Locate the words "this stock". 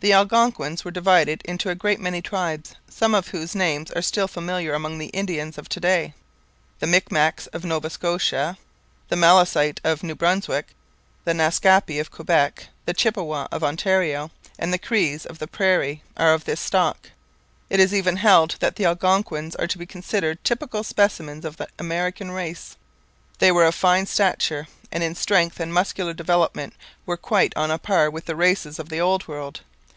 16.44-17.08